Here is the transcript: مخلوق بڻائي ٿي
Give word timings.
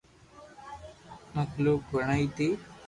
مخلوق 1.35 1.79
بڻائي 1.93 2.25
ٿي 2.37 2.49